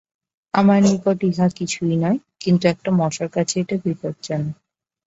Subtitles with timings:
[0.53, 4.55] আমার নিকট ইহা কিছুই নয়, কিন্তু একটা মশার কাছে এটা বিপজ্জনক।